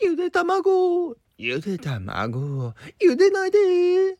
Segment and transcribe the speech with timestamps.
[0.00, 4.17] ゆで卵ゆで卵ゆでないで